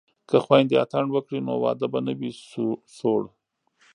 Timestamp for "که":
0.29-0.37